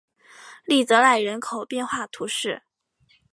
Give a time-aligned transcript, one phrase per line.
[0.65, 2.63] 利泽赖人口变化图示